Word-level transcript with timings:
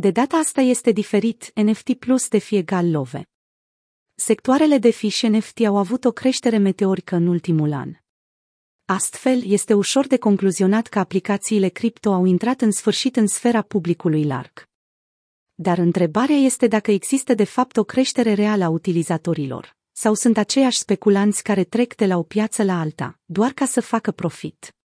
De 0.00 0.10
data 0.10 0.36
asta 0.36 0.60
este 0.60 0.90
diferit, 0.90 1.50
NFT 1.54 1.94
plus 1.94 2.28
de 2.28 2.38
fie 2.38 2.58
egal 2.58 2.90
love. 2.90 3.22
Sectoarele 4.14 4.78
de 4.78 4.90
fiș 4.90 5.14
și 5.14 5.26
NFT 5.26 5.60
au 5.60 5.76
avut 5.76 6.04
o 6.04 6.12
creștere 6.12 6.58
meteorică 6.58 7.14
în 7.14 7.26
ultimul 7.26 7.72
an. 7.72 7.94
Astfel, 8.84 9.42
este 9.44 9.74
ușor 9.74 10.06
de 10.06 10.18
concluzionat 10.18 10.86
că 10.86 10.98
aplicațiile 10.98 11.68
cripto 11.68 12.12
au 12.12 12.24
intrat 12.24 12.60
în 12.60 12.70
sfârșit 12.70 13.16
în 13.16 13.26
sfera 13.26 13.62
publicului 13.62 14.24
larg. 14.24 14.68
Dar 15.54 15.78
întrebarea 15.78 16.36
este 16.36 16.66
dacă 16.66 16.90
există 16.90 17.34
de 17.34 17.44
fapt 17.44 17.76
o 17.76 17.84
creștere 17.84 18.34
reală 18.34 18.64
a 18.64 18.68
utilizatorilor, 18.68 19.76
sau 19.92 20.14
sunt 20.14 20.36
aceiași 20.36 20.78
speculanți 20.78 21.42
care 21.42 21.64
trec 21.64 21.94
de 21.94 22.06
la 22.06 22.16
o 22.16 22.22
piață 22.22 22.62
la 22.62 22.80
alta, 22.80 23.20
doar 23.24 23.52
ca 23.52 23.64
să 23.64 23.80
facă 23.80 24.10
profit. 24.10 24.77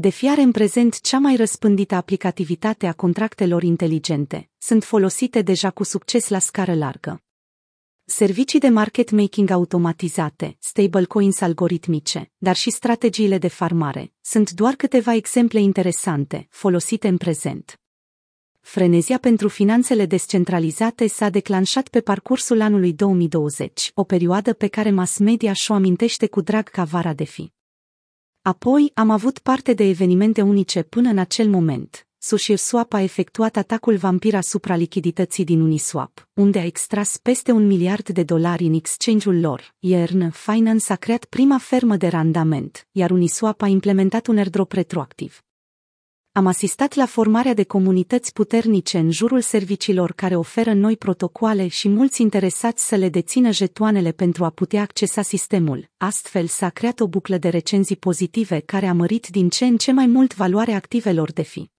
De 0.00 0.08
fiare 0.08 0.40
în 0.40 0.50
prezent 0.50 1.00
cea 1.00 1.18
mai 1.18 1.36
răspândită 1.36 1.94
aplicativitate 1.94 2.86
a 2.86 2.92
contractelor 2.92 3.62
inteligente, 3.62 4.50
sunt 4.58 4.84
folosite 4.84 5.42
deja 5.42 5.70
cu 5.70 5.82
succes 5.82 6.28
la 6.28 6.38
scară 6.38 6.74
largă. 6.74 7.22
Servicii 8.04 8.60
de 8.60 8.68
market 8.68 9.10
making 9.10 9.50
automatizate, 9.50 10.56
stablecoins 10.58 11.40
algoritmice, 11.40 12.30
dar 12.38 12.56
și 12.56 12.70
strategiile 12.70 13.38
de 13.38 13.48
farmare, 13.48 14.12
sunt 14.20 14.50
doar 14.50 14.74
câteva 14.74 15.14
exemple 15.14 15.60
interesante, 15.60 16.46
folosite 16.50 17.08
în 17.08 17.16
prezent. 17.16 17.80
Frenezia 18.60 19.18
pentru 19.18 19.48
finanțele 19.48 20.06
descentralizate 20.06 21.06
s-a 21.06 21.28
declanșat 21.28 21.88
pe 21.88 22.00
parcursul 22.00 22.60
anului 22.60 22.92
2020, 22.92 23.90
o 23.94 24.04
perioadă 24.04 24.52
pe 24.52 24.66
care 24.66 24.90
mass 24.90 25.18
media 25.18 25.52
și-o 25.52 25.74
amintește 25.74 26.26
cu 26.26 26.40
drag 26.40 26.68
ca 26.68 26.84
vara 26.84 27.12
de 27.12 27.24
fi. 27.24 27.52
Apoi 28.42 28.90
am 28.94 29.10
avut 29.10 29.38
parte 29.38 29.72
de 29.72 29.84
evenimente 29.84 30.42
unice 30.42 30.82
până 30.82 31.08
în 31.08 31.18
acel 31.18 31.48
moment. 31.48 32.06
SushiSwap 32.18 32.92
a 32.92 33.00
efectuat 33.00 33.56
atacul 33.56 33.96
vampir 33.96 34.34
asupra 34.34 34.76
lichidității 34.76 35.44
din 35.44 35.60
Uniswap, 35.60 36.28
unde 36.34 36.58
a 36.58 36.64
extras 36.64 37.16
peste 37.16 37.52
un 37.52 37.66
miliard 37.66 38.08
de 38.08 38.22
dolari 38.22 38.64
în 38.64 38.74
exchange-ul 38.74 39.40
lor. 39.40 39.74
Iern 39.78 40.30
Finance 40.30 40.92
a 40.92 40.96
creat 40.96 41.24
prima 41.24 41.58
fermă 41.58 41.96
de 41.96 42.08
randament, 42.08 42.86
iar 42.90 43.10
Uniswap 43.10 43.62
a 43.62 43.66
implementat 43.66 44.26
un 44.26 44.36
airdrop 44.36 44.72
retroactiv. 44.72 45.42
Am 46.32 46.46
asistat 46.46 46.94
la 46.94 47.06
formarea 47.06 47.54
de 47.54 47.64
comunități 47.64 48.32
puternice 48.32 48.98
în 48.98 49.10
jurul 49.10 49.40
serviciilor 49.40 50.12
care 50.12 50.36
oferă 50.36 50.72
noi 50.72 50.96
protocoale 50.96 51.68
și 51.68 51.88
mulți 51.88 52.22
interesați 52.22 52.86
să 52.86 52.94
le 52.94 53.08
dețină 53.08 53.50
jetoanele 53.50 54.12
pentru 54.12 54.44
a 54.44 54.50
putea 54.50 54.82
accesa 54.82 55.22
sistemul. 55.22 55.90
Astfel 55.96 56.46
s-a 56.46 56.68
creat 56.68 57.00
o 57.00 57.08
buclă 57.08 57.38
de 57.38 57.48
recenzii 57.48 57.96
pozitive 57.96 58.60
care 58.60 58.86
a 58.86 58.92
mărit 58.92 59.28
din 59.28 59.48
ce 59.48 59.64
în 59.64 59.76
ce 59.76 59.92
mai 59.92 60.06
mult 60.06 60.34
valoarea 60.36 60.76
activelor 60.76 61.32
de 61.32 61.42
fi. 61.42 61.70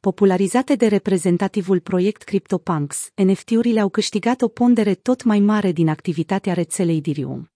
Popularizate 0.00 0.74
de 0.74 0.86
reprezentativul 0.86 1.80
proiect 1.80 2.22
CryptoPunks, 2.22 3.08
NFT-urile 3.14 3.80
au 3.80 3.88
câștigat 3.88 4.42
o 4.42 4.48
pondere 4.48 4.94
tot 4.94 5.22
mai 5.22 5.40
mare 5.40 5.72
din 5.72 5.88
activitatea 5.88 6.52
rețelei 6.52 6.96
Ethereum. 6.96 7.50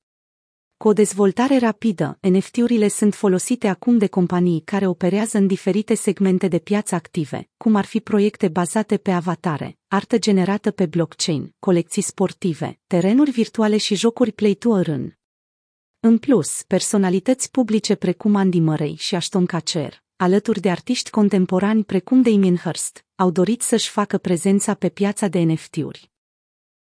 Cu 0.83 0.88
o 0.88 0.92
dezvoltare 0.92 1.58
rapidă, 1.58 2.19
NFT-urile 2.20 2.88
sunt 2.88 3.14
folosite 3.14 3.69
acum 3.69 3.98
de 3.98 4.06
companii 4.06 4.62
care 4.64 4.86
operează 4.86 5.39
în 5.39 5.47
diferite 5.47 5.94
segmente 5.94 6.48
de 6.48 6.58
piață 6.58 6.94
active, 6.94 7.48
cum 7.56 7.74
ar 7.74 7.84
fi 7.84 8.00
proiecte 8.00 8.48
bazate 8.48 8.97
pe 8.97 9.11
avatare, 9.11 9.78
artă 9.89 10.19
generată 10.19 10.70
pe 10.70 10.86
blockchain, 10.86 11.55
colecții 11.58 12.02
sportive, 12.02 12.80
terenuri 12.86 13.30
virtuale 13.30 13.77
și 13.77 13.94
jocuri 13.94 14.33
play 14.33 14.55
to 14.55 14.77
earn. 14.77 15.19
În 16.00 16.19
plus, 16.19 16.62
personalități 16.66 17.50
publice 17.50 17.94
precum 17.94 18.34
Andy 18.34 18.61
Murray 18.61 18.94
și 18.98 19.14
Ashton 19.14 19.46
Kutcher, 19.46 20.02
alături 20.17 20.61
de 20.61 20.70
artiști 20.70 21.11
contemporani 21.11 21.84
precum 21.84 22.22
Damien 22.22 22.56
Hirst, 22.56 23.05
au 23.14 23.30
dorit 23.30 23.62
să-și 23.62 23.89
facă 23.89 24.19
prezența 24.19 24.74
pe 24.74 24.89
piața 24.89 25.28
de 25.28 25.39
NFT-uri. 25.39 26.11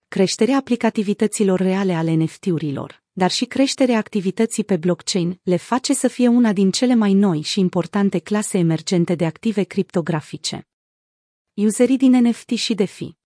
Creșterea 0.07 0.57
aplicativităților 0.57 1.59
reale 1.59 1.93
ale 1.93 2.13
NFT-urilor, 2.13 3.01
dar 3.11 3.31
și 3.31 3.45
creșterea 3.45 3.97
activității 3.97 4.63
pe 4.63 4.77
blockchain 4.77 5.39
le 5.43 5.55
face 5.55 5.93
să 5.93 6.07
fie 6.07 6.27
una 6.27 6.53
din 6.53 6.71
cele 6.71 6.95
mai 6.95 7.13
noi 7.13 7.41
și 7.41 7.59
importante 7.59 8.19
clase 8.19 8.57
emergente 8.57 9.15
de 9.15 9.25
active 9.25 9.63
criptografice. 9.63 10.67
Userii 11.53 11.97
din 11.97 12.27
NFT 12.27 12.49
și 12.49 12.73
DeFi 12.73 13.17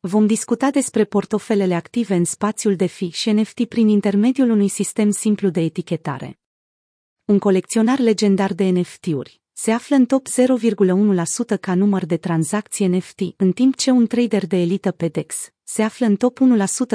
Vom 0.00 0.26
discuta 0.26 0.70
despre 0.70 1.04
portofelele 1.04 1.74
active 1.74 2.14
în 2.14 2.24
spațiul 2.24 2.76
DeFi 2.76 3.08
și 3.08 3.30
NFT 3.30 3.64
prin 3.64 3.88
intermediul 3.88 4.50
unui 4.50 4.68
sistem 4.68 5.10
simplu 5.10 5.48
de 5.48 5.60
etichetare. 5.60 6.38
Un 7.24 7.38
colecționar 7.38 7.98
legendar 7.98 8.54
de 8.54 8.64
NFT-uri 8.64 9.40
se 9.58 9.70
află 9.72 9.96
în 9.96 10.06
top 10.06 10.26
0,1% 10.28 11.60
ca 11.60 11.74
număr 11.74 12.04
de 12.04 12.16
tranzacții 12.16 12.86
NFT, 12.86 13.20
în 13.36 13.52
timp 13.52 13.76
ce 13.76 13.90
un 13.90 14.06
trader 14.06 14.46
de 14.46 14.56
elită 14.56 14.90
pe 14.90 15.08
DEX 15.08 15.50
se 15.62 15.82
află 15.82 16.06
în 16.06 16.16
top 16.16 16.38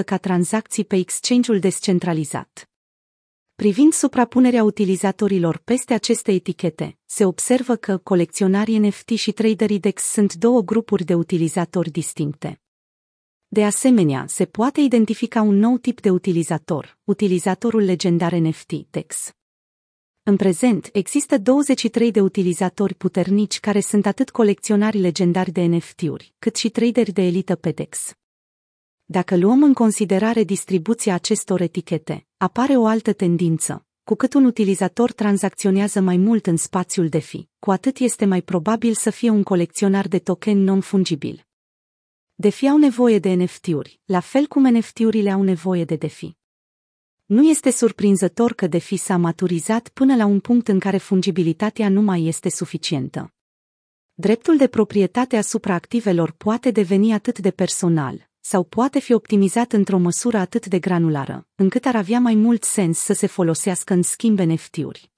1% 0.01 0.05
ca 0.05 0.17
tranzacții 0.17 0.85
pe 0.85 0.95
exchange-ul 0.95 1.59
descentralizat. 1.59 2.69
Privind 3.55 3.93
suprapunerea 3.93 4.63
utilizatorilor 4.63 5.57
peste 5.57 5.93
aceste 5.93 6.31
etichete, 6.31 6.97
se 7.05 7.25
observă 7.25 7.75
că 7.75 7.97
colecționarii 7.97 8.77
NFT 8.77 9.09
și 9.09 9.31
traderii 9.31 9.79
DEX 9.79 10.03
sunt 10.03 10.33
două 10.33 10.61
grupuri 10.61 11.03
de 11.03 11.13
utilizatori 11.13 11.91
distincte. 11.91 12.61
De 13.47 13.65
asemenea, 13.65 14.25
se 14.27 14.45
poate 14.45 14.81
identifica 14.81 15.41
un 15.41 15.55
nou 15.55 15.77
tip 15.77 16.01
de 16.01 16.09
utilizator, 16.09 16.97
utilizatorul 17.03 17.81
legendar 17.81 18.33
NFT 18.33 18.71
DEX. 18.89 19.35
În 20.23 20.35
prezent, 20.35 20.89
există 20.93 21.37
23 21.37 22.11
de 22.11 22.21
utilizatori 22.21 22.93
puternici 22.93 23.59
care 23.59 23.79
sunt 23.79 24.05
atât 24.05 24.29
colecționari 24.29 24.97
legendari 24.97 25.51
de 25.51 25.61
NFT-uri, 25.61 26.33
cât 26.39 26.55
și 26.55 26.69
traderi 26.69 27.11
de 27.11 27.21
elită 27.21 27.55
pe 27.55 27.71
DEX. 27.71 28.13
Dacă 29.05 29.37
luăm 29.37 29.63
în 29.63 29.73
considerare 29.73 30.43
distribuția 30.43 31.13
acestor 31.13 31.61
etichete, 31.61 32.25
apare 32.37 32.77
o 32.77 32.85
altă 32.85 33.13
tendință. 33.13 33.85
Cu 34.03 34.15
cât 34.15 34.33
un 34.33 34.45
utilizator 34.45 35.11
tranzacționează 35.11 36.01
mai 36.01 36.17
mult 36.17 36.47
în 36.47 36.57
spațiul 36.57 37.09
DeFi, 37.09 37.47
cu 37.59 37.71
atât 37.71 37.97
este 37.97 38.25
mai 38.25 38.41
probabil 38.41 38.93
să 38.93 39.09
fie 39.09 39.29
un 39.29 39.43
colecționar 39.43 40.07
de 40.07 40.19
token 40.19 40.63
non-fungibil. 40.63 41.47
DeFi 42.35 42.67
au 42.67 42.77
nevoie 42.77 43.19
de 43.19 43.33
NFT-uri, 43.33 43.99
la 44.05 44.19
fel 44.19 44.47
cum 44.47 44.77
NFT-urile 44.77 45.31
au 45.31 45.41
nevoie 45.41 45.85
de 45.85 45.95
DeFi. 45.95 46.39
Nu 47.31 47.49
este 47.49 47.69
surprinzător 47.69 48.53
că 48.53 48.67
DeFi 48.67 48.95
s-a 48.95 49.17
maturizat 49.17 49.89
până 49.89 50.15
la 50.15 50.25
un 50.25 50.39
punct 50.39 50.67
în 50.67 50.79
care 50.79 50.97
fungibilitatea 50.97 51.89
nu 51.89 52.01
mai 52.01 52.25
este 52.25 52.49
suficientă. 52.49 53.33
Dreptul 54.13 54.57
de 54.57 54.67
proprietate 54.67 55.37
asupra 55.37 55.73
activelor 55.73 56.31
poate 56.31 56.71
deveni 56.71 57.13
atât 57.13 57.39
de 57.39 57.51
personal, 57.51 58.29
sau 58.39 58.63
poate 58.63 58.99
fi 58.99 59.13
optimizat 59.13 59.71
într-o 59.71 59.97
măsură 59.97 60.37
atât 60.37 60.65
de 60.65 60.79
granulară, 60.79 61.47
încât 61.55 61.85
ar 61.85 61.95
avea 61.95 62.19
mai 62.19 62.35
mult 62.35 62.63
sens 62.63 62.97
să 62.97 63.13
se 63.13 63.27
folosească 63.27 63.93
în 63.93 64.01
schimb 64.01 64.39
NFT-uri. 64.39 65.10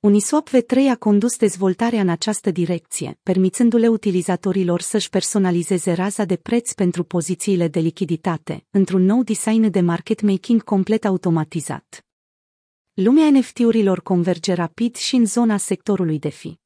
Uniswap 0.00 0.48
V3 0.48 0.90
a 0.90 0.96
condus 0.96 1.36
dezvoltarea 1.36 2.00
în 2.00 2.08
această 2.08 2.50
direcție, 2.50 3.18
permițându-le 3.22 3.88
utilizatorilor 3.88 4.80
să-și 4.80 5.08
personalizeze 5.08 5.92
raza 5.92 6.24
de 6.24 6.36
preț 6.36 6.72
pentru 6.72 7.04
pozițiile 7.04 7.68
de 7.68 7.80
lichiditate, 7.80 8.66
într-un 8.70 9.02
nou 9.02 9.22
design 9.22 9.70
de 9.70 9.80
market 9.80 10.20
making 10.20 10.62
complet 10.62 11.04
automatizat. 11.04 12.06
Lumea 12.94 13.30
NFT-urilor 13.30 14.00
converge 14.00 14.52
rapid 14.52 14.96
și 14.96 15.14
în 15.14 15.26
zona 15.26 15.56
sectorului 15.56 16.18
DeFi. 16.18 16.58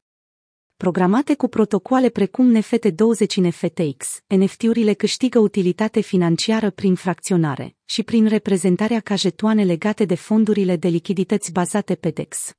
Programate 0.77 1.35
cu 1.35 1.49
protocoale 1.49 2.09
precum 2.09 2.59
NFT20 2.61 3.35
NFTX, 3.35 4.21
NFT-urile 4.27 4.93
câștigă 4.93 5.39
utilitate 5.39 6.01
financiară 6.01 6.71
prin 6.71 6.95
fracționare 6.95 7.77
și 7.85 8.03
prin 8.03 8.27
reprezentarea 8.27 9.01
ca 9.01 9.15
jetoane 9.15 9.65
legate 9.65 10.05
de 10.05 10.15
fondurile 10.15 10.77
de 10.77 10.89
lichidități 10.89 11.53
bazate 11.53 11.95
pe 11.95 12.11
DEX. 12.11 12.57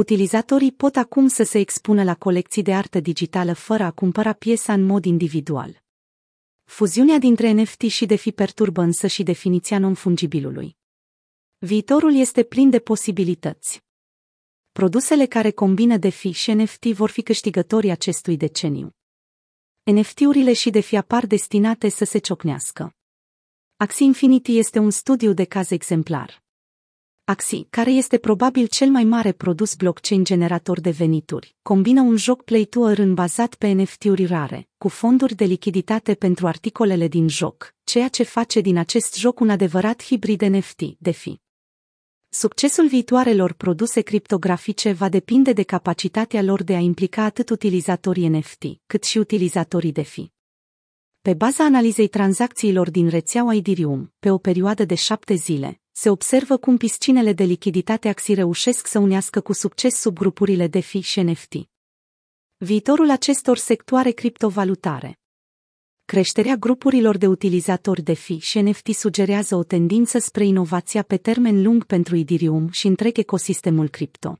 Utilizatorii 0.00 0.72
pot 0.72 0.96
acum 0.96 1.28
să 1.28 1.42
se 1.42 1.58
expună 1.58 2.02
la 2.04 2.14
colecții 2.14 2.62
de 2.62 2.74
artă 2.74 3.00
digitală 3.00 3.52
fără 3.52 3.82
a 3.82 3.90
cumpăra 3.90 4.32
piesa 4.32 4.72
în 4.72 4.82
mod 4.82 5.04
individual. 5.04 5.82
Fuziunea 6.64 7.18
dintre 7.18 7.50
NFT 7.50 7.80
și 7.80 8.06
DeFi 8.06 8.32
perturbă 8.32 8.82
însă 8.82 9.06
și 9.06 9.22
definiția 9.22 9.78
non-fungibilului. 9.78 10.76
Viitorul 11.58 12.14
este 12.14 12.42
plin 12.42 12.70
de 12.70 12.78
posibilități. 12.78 13.84
Produsele 14.72 15.26
care 15.26 15.50
combină 15.50 15.96
DeFi 15.96 16.30
și 16.30 16.52
NFT 16.52 16.84
vor 16.84 17.10
fi 17.10 17.22
câștigătorii 17.22 17.90
acestui 17.90 18.36
deceniu. 18.36 18.94
NFT-urile 19.82 20.52
și 20.52 20.70
DeFi 20.70 20.96
apar 20.96 21.26
destinate 21.26 21.88
să 21.88 22.04
se 22.04 22.18
ciocnească. 22.18 22.96
Axie 23.76 24.06
Infinity 24.06 24.58
este 24.58 24.78
un 24.78 24.90
studiu 24.90 25.32
de 25.32 25.44
caz 25.44 25.70
exemplar. 25.70 26.48
Axie, 27.24 27.66
care 27.70 27.90
este 27.90 28.18
probabil 28.18 28.66
cel 28.66 28.88
mai 28.88 29.04
mare 29.04 29.32
produs 29.32 29.74
blockchain 29.74 30.24
generator 30.24 30.80
de 30.80 30.90
venituri, 30.90 31.56
combină 31.62 32.00
un 32.00 32.16
joc 32.16 32.42
play 32.44 32.64
to 32.64 32.88
earn 32.88 33.14
bazat 33.14 33.54
pe 33.54 33.68
NFT-uri 33.68 34.24
rare, 34.24 34.68
cu 34.78 34.88
fonduri 34.88 35.34
de 35.34 35.44
lichiditate 35.44 36.14
pentru 36.14 36.46
articolele 36.46 37.08
din 37.08 37.28
joc, 37.28 37.74
ceea 37.84 38.08
ce 38.08 38.22
face 38.22 38.60
din 38.60 38.76
acest 38.76 39.16
joc 39.16 39.40
un 39.40 39.50
adevărat 39.50 40.02
hibrid 40.02 40.42
NFT, 40.42 40.82
DeFi. 40.98 41.40
Succesul 42.28 42.88
viitoarelor 42.88 43.52
produse 43.52 44.00
criptografice 44.00 44.92
va 44.92 45.08
depinde 45.08 45.52
de 45.52 45.62
capacitatea 45.62 46.42
lor 46.42 46.62
de 46.62 46.74
a 46.74 46.78
implica 46.78 47.24
atât 47.24 47.50
utilizatorii 47.50 48.28
NFT, 48.28 48.64
cât 48.86 49.04
și 49.04 49.18
utilizatorii 49.18 49.92
DeFi. 49.92 50.32
Pe 51.22 51.34
baza 51.34 51.64
analizei 51.64 52.08
tranzacțiilor 52.08 52.90
din 52.90 53.08
rețeaua 53.08 53.54
Ethereum, 53.54 54.12
pe 54.18 54.30
o 54.30 54.38
perioadă 54.38 54.84
de 54.84 54.94
șapte 54.94 55.34
zile, 55.34 55.80
se 56.00 56.10
observă 56.10 56.56
cum 56.56 56.76
piscinele 56.76 57.32
de 57.32 57.44
lichiditate 57.44 58.08
Axi 58.08 58.34
reușesc 58.34 58.86
să 58.86 58.98
unească 58.98 59.40
cu 59.40 59.52
succes 59.52 59.94
subgrupurile 59.94 60.66
DeFi 60.66 61.00
și 61.00 61.20
NFT. 61.20 61.54
Viitorul 62.56 63.10
acestor 63.10 63.56
sectoare 63.56 64.10
criptovalutare 64.10 65.18
Creșterea 66.04 66.56
grupurilor 66.56 67.16
de 67.16 67.26
utilizatori 67.26 68.02
de 68.02 68.12
fi 68.12 68.38
și 68.38 68.60
NFT 68.60 68.86
sugerează 68.86 69.56
o 69.56 69.62
tendință 69.62 70.18
spre 70.18 70.44
inovația 70.44 71.02
pe 71.02 71.16
termen 71.16 71.62
lung 71.62 71.84
pentru 71.84 72.16
Ethereum 72.16 72.70
și 72.70 72.86
întreg 72.86 73.18
ecosistemul 73.18 73.88
cripto. 73.88 74.38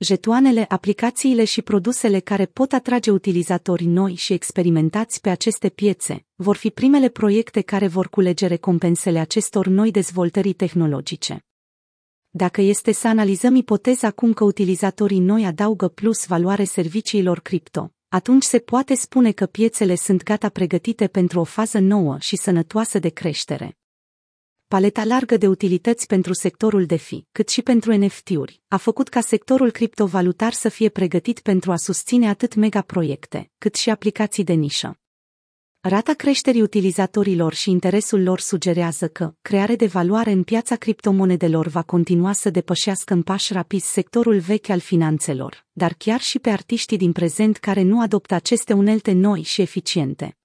Jetoanele, 0.00 0.64
aplicațiile 0.68 1.44
și 1.44 1.62
produsele 1.62 2.20
care 2.20 2.46
pot 2.46 2.72
atrage 2.72 3.10
utilizatori 3.10 3.84
noi 3.84 4.14
și 4.14 4.32
experimentați 4.32 5.20
pe 5.20 5.30
aceste 5.30 5.68
piețe 5.68 6.26
vor 6.34 6.56
fi 6.56 6.70
primele 6.70 7.08
proiecte 7.08 7.60
care 7.60 7.86
vor 7.86 8.08
culege 8.08 8.46
recompensele 8.46 9.18
acestor 9.18 9.66
noi 9.66 9.90
dezvoltări 9.90 10.52
tehnologice. 10.52 11.44
Dacă 12.30 12.60
este 12.60 12.92
să 12.92 13.08
analizăm 13.08 13.54
ipoteza 13.54 14.10
cum 14.10 14.32
că 14.32 14.44
utilizatorii 14.44 15.18
noi 15.18 15.44
adaugă 15.44 15.88
plus 15.88 16.26
valoare 16.26 16.64
serviciilor 16.64 17.40
cripto, 17.40 17.92
atunci 18.08 18.42
se 18.42 18.58
poate 18.58 18.94
spune 18.94 19.32
că 19.32 19.46
piețele 19.46 19.94
sunt 19.94 20.22
gata 20.22 20.48
pregătite 20.48 21.06
pentru 21.06 21.40
o 21.40 21.44
fază 21.44 21.78
nouă 21.78 22.16
și 22.18 22.36
sănătoasă 22.36 22.98
de 22.98 23.08
creștere. 23.08 23.77
Paleta 24.68 25.04
largă 25.04 25.36
de 25.36 25.46
utilități 25.46 26.06
pentru 26.06 26.32
sectorul 26.32 26.86
DeFi, 26.86 27.24
cât 27.32 27.48
și 27.48 27.62
pentru 27.62 27.96
NFT-uri, 27.96 28.62
a 28.68 28.76
făcut 28.76 29.08
ca 29.08 29.20
sectorul 29.20 29.70
criptovalutar 29.70 30.52
să 30.52 30.68
fie 30.68 30.88
pregătit 30.88 31.40
pentru 31.40 31.72
a 31.72 31.76
susține 31.76 32.28
atât 32.28 32.54
megaproiecte, 32.54 33.50
cât 33.58 33.74
și 33.74 33.90
aplicații 33.90 34.44
de 34.44 34.52
nișă. 34.52 34.98
Rata 35.80 36.12
creșterii 36.12 36.62
utilizatorilor 36.62 37.54
și 37.54 37.70
interesul 37.70 38.22
lor 38.22 38.40
sugerează 38.40 39.08
că 39.08 39.34
creare 39.42 39.76
de 39.76 39.86
valoare 39.86 40.30
în 40.30 40.42
piața 40.42 40.76
criptomonedelor 40.76 41.66
va 41.66 41.82
continua 41.82 42.32
să 42.32 42.50
depășească 42.50 43.14
în 43.14 43.22
pași 43.22 43.52
rapizi 43.52 43.92
sectorul 43.92 44.38
vechi 44.38 44.68
al 44.68 44.80
finanțelor, 44.80 45.66
dar 45.72 45.94
chiar 45.98 46.20
și 46.20 46.38
pe 46.38 46.50
artiștii 46.50 46.96
din 46.96 47.12
prezent 47.12 47.56
care 47.56 47.82
nu 47.82 48.00
adoptă 48.00 48.34
aceste 48.34 48.72
unelte 48.72 49.12
noi 49.12 49.42
și 49.42 49.60
eficiente. 49.60 50.37